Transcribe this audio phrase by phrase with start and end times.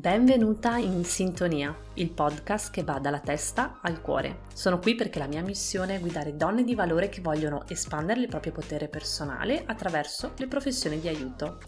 [0.00, 4.44] Benvenuta in Sintonia, il podcast che va dalla testa al cuore.
[4.54, 8.28] Sono qui perché la mia missione è guidare donne di valore che vogliono espandere il
[8.28, 11.58] proprio potere personale attraverso le professioni di aiuto.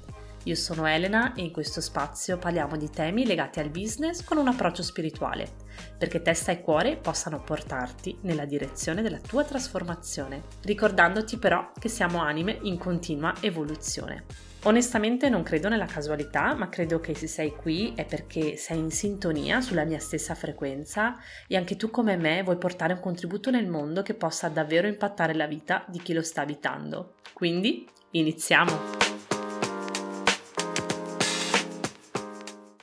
[0.45, 4.48] Io sono Elena e in questo spazio parliamo di temi legati al business con un
[4.48, 5.48] approccio spirituale,
[5.96, 12.20] perché testa e cuore possano portarti nella direzione della tua trasformazione, ricordandoti però che siamo
[12.20, 14.25] anime in continua evoluzione.
[14.64, 18.90] Onestamente non credo nella casualità, ma credo che se sei qui è perché sei in
[18.90, 21.17] sintonia sulla mia stessa frequenza
[21.48, 25.34] e anche tu come me vuoi portare un contributo nel mondo che possa davvero impattare
[25.34, 27.14] la vita di chi lo sta abitando.
[27.32, 29.11] Quindi, iniziamo!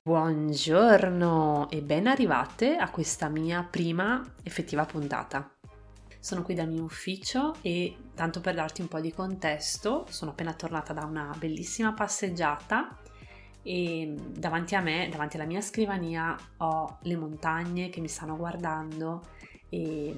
[0.09, 5.53] Buongiorno e ben arrivate a questa mia prima effettiva puntata.
[6.19, 10.53] Sono qui dal mio ufficio e tanto per darti un po' di contesto, sono appena
[10.53, 12.97] tornata da una bellissima passeggiata
[13.61, 19.27] e davanti a me, davanti alla mia scrivania, ho le montagne che mi stanno guardando
[19.69, 20.15] e,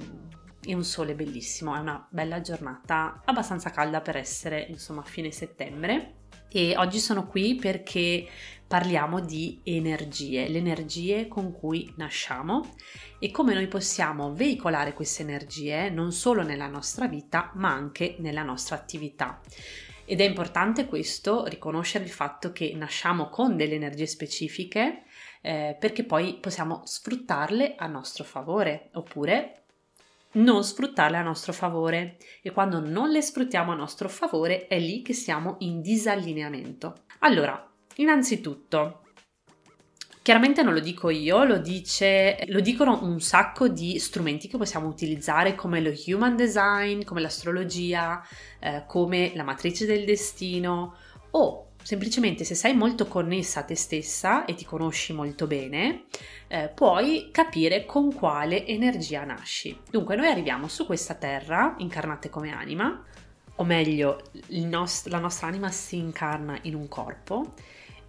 [0.64, 1.76] e un sole bellissimo.
[1.76, 6.21] È una bella giornata abbastanza calda per essere, insomma, fine settembre.
[6.54, 8.28] E oggi sono qui perché
[8.66, 12.74] parliamo di energie, le energie con cui nasciamo
[13.18, 18.42] e come noi possiamo veicolare queste energie non solo nella nostra vita ma anche nella
[18.42, 19.40] nostra attività.
[20.04, 25.04] Ed è importante questo, riconoscere il fatto che nasciamo con delle energie specifiche
[25.40, 29.61] eh, perché poi possiamo sfruttarle a nostro favore oppure
[30.34, 35.02] non sfruttarle a nostro favore e quando non le sfruttiamo a nostro favore è lì
[35.02, 37.04] che siamo in disallineamento.
[37.20, 37.66] Allora,
[37.96, 39.02] Innanzitutto,
[40.22, 44.88] chiaramente non lo dico io, lo, dice, lo dicono un sacco di strumenti che possiamo
[44.88, 48.22] utilizzare come lo human design, come l'astrologia,
[48.60, 50.96] eh, come la matrice del destino
[51.32, 56.04] o semplicemente se sei molto connessa a te stessa e ti conosci molto bene,
[56.48, 59.78] eh, puoi capire con quale energia nasci.
[59.90, 63.04] Dunque, noi arriviamo su questa terra, incarnate come anima,
[63.56, 67.54] o meglio, nost- la nostra anima si incarna in un corpo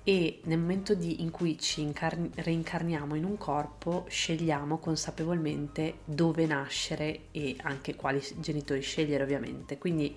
[0.05, 6.45] e nel momento di, in cui ci incarni, reincarniamo in un corpo scegliamo consapevolmente dove
[6.45, 9.77] nascere e anche quali genitori scegliere ovviamente.
[9.77, 10.15] Quindi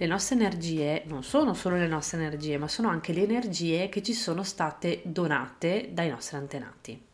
[0.00, 4.02] le nostre energie non sono solo le nostre energie, ma sono anche le energie che
[4.02, 7.08] ci sono state donate dai nostri antenati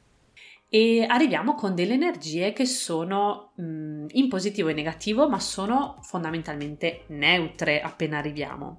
[0.68, 7.04] e arriviamo con delle energie che sono mh, in positivo e negativo, ma sono fondamentalmente
[7.08, 8.78] neutre appena arriviamo.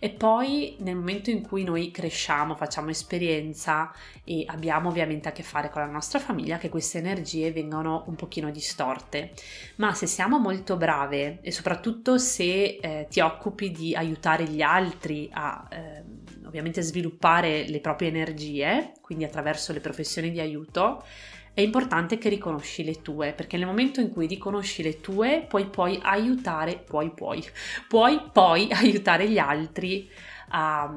[0.00, 3.92] E poi nel momento in cui noi cresciamo, facciamo esperienza
[4.24, 8.16] e abbiamo ovviamente a che fare con la nostra famiglia, che queste energie vengono un
[8.16, 9.32] pochino distorte.
[9.76, 15.28] Ma se siamo molto brave e soprattutto se eh, ti occupi di aiutare gli altri
[15.32, 16.17] a eh,
[16.48, 21.04] ovviamente sviluppare le proprie energie, quindi attraverso le professioni di aiuto,
[21.52, 25.66] è importante che riconosci le tue, perché nel momento in cui riconosci le tue, puoi
[25.66, 27.44] poi aiutare, puoi poi,
[27.86, 30.08] puoi poi aiutare gli altri
[30.50, 30.94] a,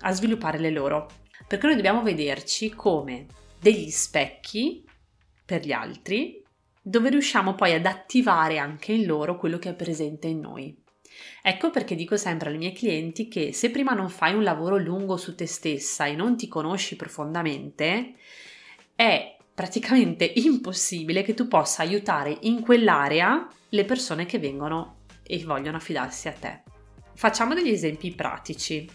[0.00, 1.08] a sviluppare le loro.
[1.46, 3.26] Perché noi dobbiamo vederci come
[3.60, 4.84] degli specchi
[5.44, 6.42] per gli altri,
[6.80, 10.76] dove riusciamo poi ad attivare anche in loro quello che è presente in noi.
[11.42, 15.16] Ecco perché dico sempre alle mie clienti che se prima non fai un lavoro lungo
[15.16, 18.14] su te stessa e non ti conosci profondamente,
[18.94, 25.76] è praticamente impossibile che tu possa aiutare in quell'area le persone che vengono e vogliono
[25.76, 26.62] affidarsi a te.
[27.14, 28.88] Facciamo degli esempi pratici.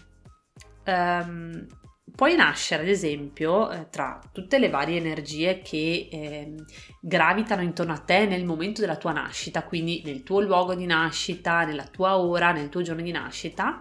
[0.86, 1.66] Um,
[2.14, 6.54] puoi nascere, ad esempio, eh, tra tutte le varie energie che eh,
[7.00, 11.64] gravitano intorno a te nel momento della tua nascita, quindi nel tuo luogo di nascita,
[11.64, 13.80] nella tua ora, nel tuo giorno di nascita,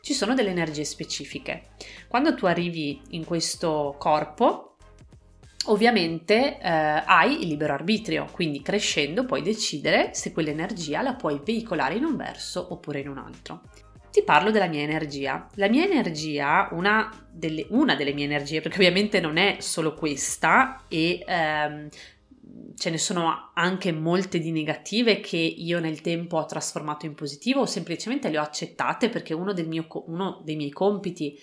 [0.00, 1.70] ci sono delle energie specifiche.
[2.06, 4.68] Quando tu arrivi in questo corpo,
[5.68, 11.94] Ovviamente eh, hai il libero arbitrio, quindi crescendo puoi decidere se quell'energia la puoi veicolare
[11.94, 13.62] in un verso oppure in un altro.
[14.14, 15.44] Ti parlo della mia energia.
[15.54, 20.84] La mia energia, una delle, una delle mie energie, perché ovviamente non è solo questa
[20.86, 21.88] e ehm,
[22.76, 27.62] ce ne sono anche molte di negative che io nel tempo ho trasformato in positivo
[27.62, 31.36] o semplicemente le ho accettate perché uno, mio, uno dei miei compiti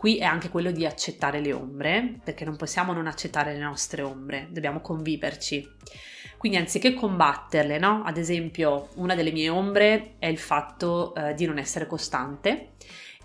[0.00, 4.00] Qui è anche quello di accettare le ombre, perché non possiamo non accettare le nostre
[4.00, 5.68] ombre, dobbiamo conviverci.
[6.40, 8.02] Quindi anziché combatterle, no?
[8.02, 12.70] Ad esempio, una delle mie ombre è il fatto eh, di non essere costante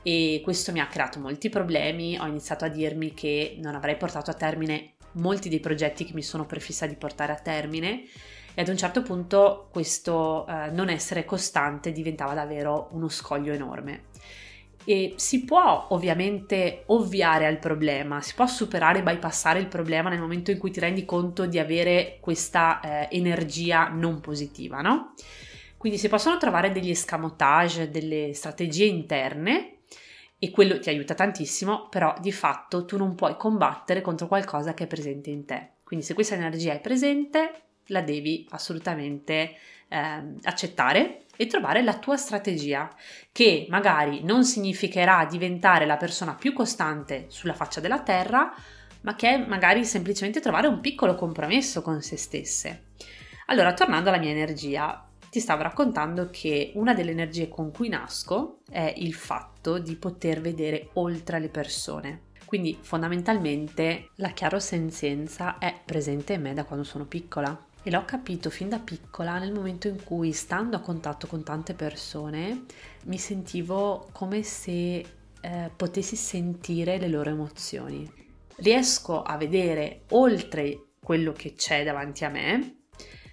[0.02, 4.32] e questo mi ha creato molti problemi, ho iniziato a dirmi che non avrei portato
[4.32, 8.04] a termine molti dei progetti che mi sono prefissa di portare a termine
[8.54, 14.08] e ad un certo punto questo eh, non essere costante diventava davvero uno scoglio enorme.
[14.86, 20.52] E si può ovviamente ovviare al problema, si può superare bypassare il problema nel momento
[20.52, 25.14] in cui ti rendi conto di avere questa eh, energia non positiva, no?
[25.78, 29.80] Quindi si possono trovare degli escamotage, delle strategie interne
[30.40, 34.86] e quello ti aiuta tantissimo, però di fatto tu non puoi combattere contro qualcosa che
[34.86, 35.70] è presente in te.
[35.84, 39.56] Quindi se questa energia è presente, la devi assolutamente
[39.88, 42.90] eh, accettare e trovare la tua strategia,
[43.32, 48.54] che magari non significherà diventare la persona più costante sulla faccia della terra,
[49.02, 52.86] ma che è magari semplicemente trovare un piccolo compromesso con se stesse.
[53.48, 58.60] Allora, tornando alla mia energia, ti stavo raccontando che una delle energie con cui nasco
[58.70, 62.22] è il fatto di poter vedere oltre le persone.
[62.46, 68.50] Quindi fondamentalmente la chiarosenzienza è presente in me da quando sono piccola e l'ho capito
[68.50, 72.66] fin da piccola nel momento in cui, stando a contatto con tante persone,
[73.04, 75.06] mi sentivo come se
[75.40, 78.12] eh, potessi sentire le loro emozioni.
[78.56, 82.86] Riesco a vedere oltre quello che c'è davanti a me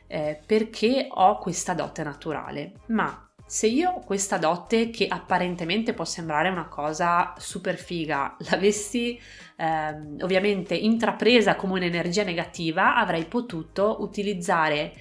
[0.07, 6.49] eh, perché ho questa dote naturale, ma se io questa dote, che apparentemente può sembrare
[6.49, 9.21] una cosa super figa, l'avessi
[9.59, 14.95] ehm, ovviamente intrapresa come un'energia negativa, avrei potuto utilizzare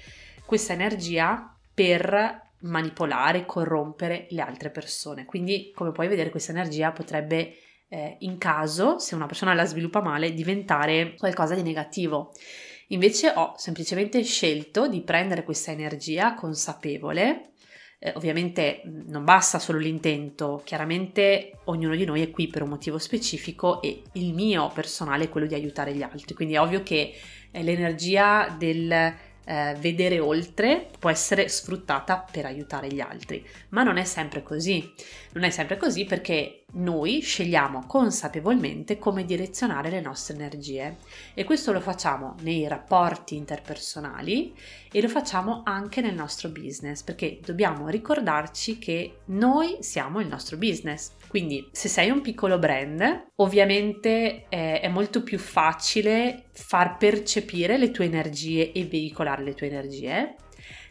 [0.45, 5.23] questa energia per manipolare, corrompere le altre persone.
[5.23, 7.55] Quindi, come puoi vedere, questa energia potrebbe,
[7.87, 12.33] eh, in caso, se una persona la sviluppa male, diventare qualcosa di negativo.
[12.87, 17.50] Invece ho semplicemente scelto di prendere questa energia consapevole
[18.03, 22.97] eh, ovviamente non basta solo l'intento, chiaramente ognuno di noi è qui per un motivo
[22.97, 27.13] specifico e il mio personale è quello di aiutare gli altri, quindi è ovvio che
[27.51, 33.97] eh, l'energia del eh, vedere oltre può essere sfruttata per aiutare gli altri, ma non
[33.97, 34.93] è sempre così.
[35.33, 40.97] Non è sempre così perché noi scegliamo consapevolmente come direzionare le nostre energie
[41.33, 44.53] e questo lo facciamo nei rapporti interpersonali
[44.91, 50.57] e lo facciamo anche nel nostro business perché dobbiamo ricordarci che noi siamo il nostro
[50.57, 51.11] business.
[51.31, 57.89] Quindi se sei un piccolo brand, ovviamente è, è molto più facile far percepire le
[57.89, 60.35] tue energie e veicolare le tue energie.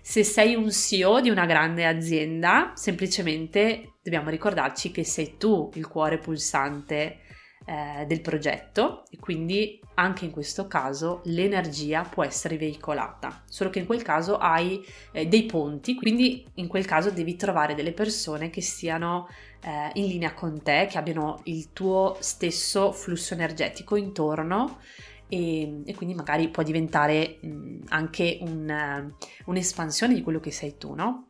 [0.00, 5.86] Se sei un CEO di una grande azienda, semplicemente dobbiamo ricordarci che sei tu il
[5.86, 7.18] cuore pulsante
[7.66, 13.80] eh, del progetto e quindi anche in questo caso l'energia può essere veicolata, solo che
[13.80, 14.82] in quel caso hai
[15.12, 19.28] eh, dei ponti, quindi in quel caso devi trovare delle persone che siano
[19.62, 24.78] eh, in linea con te, che abbiano il tuo stesso flusso energetico intorno
[25.28, 29.12] e, e quindi magari può diventare mh, anche un,
[29.44, 31.26] un'espansione di quello che sei tu, no?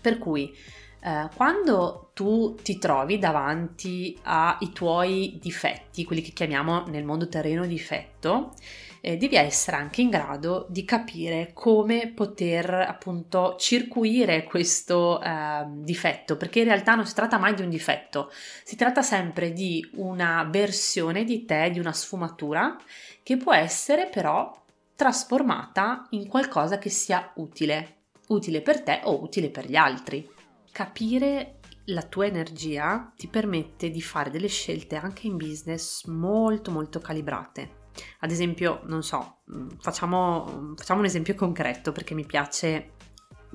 [0.00, 0.54] Per cui
[1.02, 7.66] eh, quando tu ti trovi davanti ai tuoi difetti, quelli che chiamiamo nel mondo terreno
[7.66, 8.54] difetto,
[9.00, 16.36] eh, devi essere anche in grado di capire come poter appunto circuire questo eh, difetto,
[16.36, 18.30] perché in realtà non si tratta mai di un difetto,
[18.64, 22.76] si tratta sempre di una versione di te, di una sfumatura
[23.22, 24.56] che può essere però
[24.94, 27.96] trasformata in qualcosa che sia utile,
[28.28, 30.38] utile per te o utile per gli altri
[30.70, 37.00] capire la tua energia ti permette di fare delle scelte anche in business molto molto
[37.00, 37.79] calibrate.
[38.20, 42.92] Ad esempio, non so, mm, facciamo, facciamo un esempio concreto perché mi piace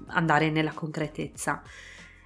[0.07, 1.61] andare nella concretezza.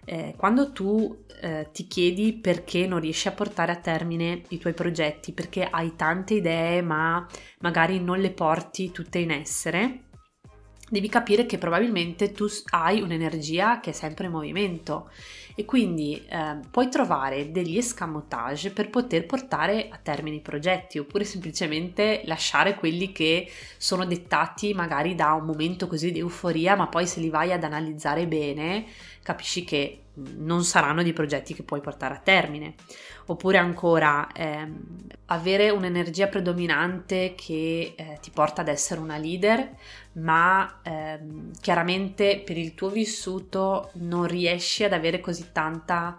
[0.05, 4.73] Eh, quando tu eh, ti chiedi perché non riesci a portare a termine i tuoi
[4.73, 7.25] progetti, perché hai tante idee ma
[7.59, 10.05] magari non le porti tutte in essere,
[10.89, 15.09] devi capire che probabilmente tu hai un'energia che è sempre in movimento.
[15.55, 21.25] E quindi eh, puoi trovare degli escamotage per poter portare a termine i progetti oppure
[21.25, 27.05] semplicemente lasciare quelli che sono dettati magari da un momento così di euforia ma poi
[27.05, 28.85] se li vai ad analizzare bene
[29.21, 30.03] capisci che
[30.37, 32.75] non saranno dei progetti che puoi portare a termine.
[33.27, 34.79] Oppure ancora ehm,
[35.25, 39.75] avere un'energia predominante che eh, ti porta ad essere una leader,
[40.13, 46.17] ma ehm, chiaramente per il tuo vissuto non riesci ad avere così tanta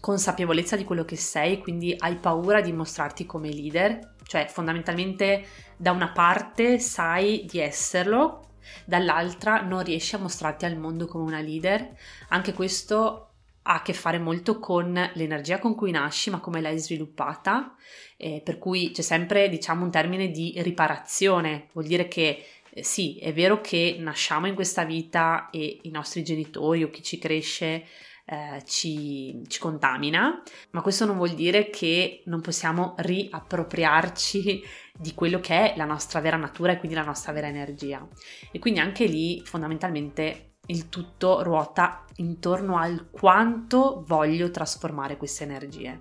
[0.00, 5.46] consapevolezza di quello che sei, quindi hai paura di mostrarti come leader, cioè fondamentalmente
[5.76, 8.50] da una parte sai di esserlo,
[8.84, 11.94] dall'altra non riesci a mostrarti al mondo come una leader.
[12.28, 13.31] Anche questo
[13.62, 17.74] ha a che fare molto con l'energia con cui nasci, ma come l'hai sviluppata,
[18.16, 23.18] eh, per cui c'è sempre, diciamo, un termine di riparazione, vuol dire che eh, sì,
[23.18, 27.84] è vero che nasciamo in questa vita e i nostri genitori o chi ci cresce
[28.24, 34.62] eh, ci, ci, contamina, ma questo non vuol dire che non possiamo riappropriarci
[34.98, 38.06] di quello che è la nostra vera natura e quindi la nostra vera energia.
[38.50, 45.98] E quindi anche lì fondamentalmente il tutto ruota intorno al quanto voglio trasformare queste energie.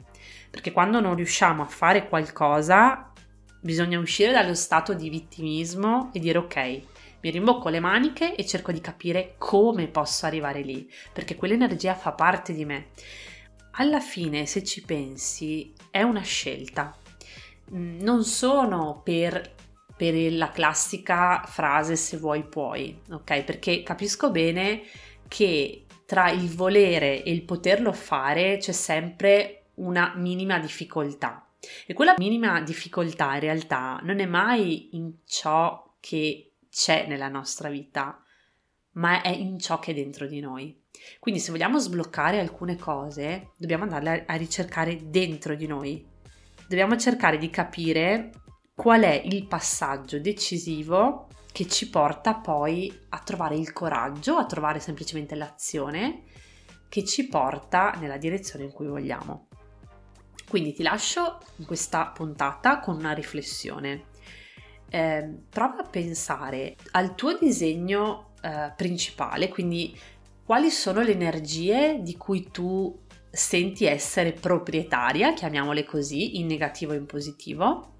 [0.49, 3.11] Perché quando non riusciamo a fare qualcosa,
[3.59, 6.81] bisogna uscire dallo stato di vittimismo e dire ok,
[7.21, 12.11] mi rimbocco le maniche e cerco di capire come posso arrivare lì, perché quell'energia fa
[12.11, 12.89] parte di me.
[13.73, 16.95] Alla fine, se ci pensi, è una scelta.
[17.73, 19.53] Mm, non sono per,
[20.01, 23.43] per la classica frase se vuoi puoi, ok?
[23.43, 24.81] Perché capisco bene
[25.27, 31.47] che tra il volere e il poterlo fare c'è sempre una minima difficoltà.
[31.85, 37.69] E quella minima difficoltà in realtà non è mai in ciò che c'è nella nostra
[37.69, 38.23] vita,
[38.93, 40.81] ma è in ciò che è dentro di noi.
[41.19, 46.03] Quindi se vogliamo sbloccare alcune cose, dobbiamo andarle a ricercare dentro di noi.
[46.67, 48.31] Dobbiamo cercare di capire
[48.81, 54.79] qual è il passaggio decisivo che ci porta poi a trovare il coraggio, a trovare
[54.79, 56.23] semplicemente l'azione
[56.89, 59.49] che ci porta nella direzione in cui vogliamo.
[60.49, 64.05] Quindi ti lascio in questa puntata con una riflessione
[64.89, 69.95] eh, prova a pensare al tuo disegno eh, principale, quindi
[70.43, 76.97] quali sono le energie di cui tu senti essere proprietaria, chiamiamole così, in negativo e
[76.97, 77.99] in positivo,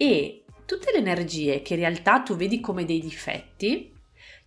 [0.00, 3.92] e tutte le energie che in realtà tu vedi come dei difetti,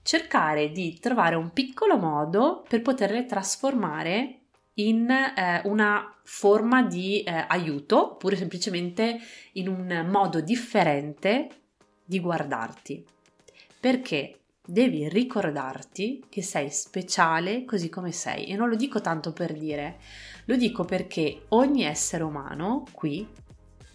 [0.01, 4.39] cercare di trovare un piccolo modo per poterle trasformare
[4.75, 9.19] in eh, una forma di eh, aiuto oppure semplicemente
[9.53, 11.50] in un modo differente
[12.03, 13.05] di guardarti,
[13.79, 18.48] perché devi ricordarti che sei speciale così come sei.
[18.48, 20.00] E non lo dico tanto per dire,
[20.45, 23.41] lo dico perché ogni essere umano qui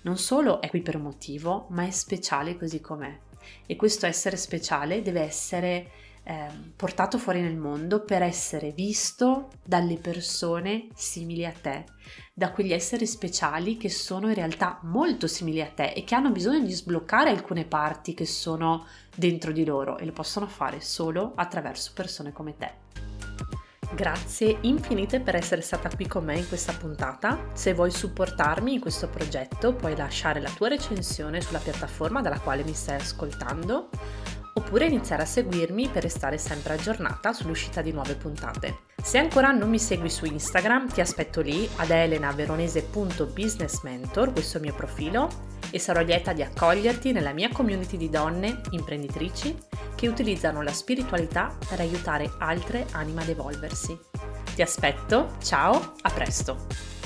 [0.09, 3.15] non solo è qui per un motivo, ma è speciale così com'è
[3.67, 5.91] e questo essere speciale deve essere
[6.23, 11.85] eh, portato fuori nel mondo per essere visto dalle persone simili a te,
[12.33, 16.31] da quegli esseri speciali che sono in realtà molto simili a te e che hanno
[16.31, 21.33] bisogno di sbloccare alcune parti che sono dentro di loro e lo possono fare solo
[21.37, 23.08] attraverso persone come te.
[23.95, 27.47] Grazie infinite per essere stata qui con me in questa puntata.
[27.55, 32.65] Se vuoi supportarmi in questo progetto puoi lasciare la tua recensione sulla piattaforma dalla quale
[32.65, 33.89] mi stai ascoltando
[34.55, 38.81] oppure iniziare a seguirmi per restare sempre aggiornata sull'uscita di nuove puntate.
[39.01, 44.67] Se ancora non mi segui su Instagram, ti aspetto lì ad elenaveronese.businessmentor, questo è il
[44.67, 45.31] mio profilo,
[45.71, 49.57] e sarò lieta di accoglierti nella mia community di donne imprenditrici
[49.95, 53.99] che utilizzano la spiritualità per aiutare altre anime ad evolversi.
[54.55, 56.98] Ti aspetto, ciao, a presto!